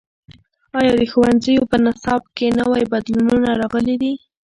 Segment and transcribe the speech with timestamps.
[0.77, 4.13] ایا د ښوونځیو په نصاب کې نوي بدلونونه راغلي دي؟